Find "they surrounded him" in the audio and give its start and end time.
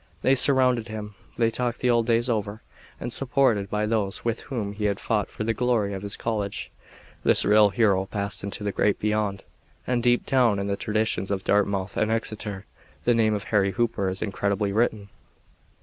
0.23-1.13